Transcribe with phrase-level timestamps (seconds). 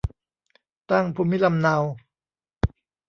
[0.89, 1.77] ตั้งภูมิลำเนา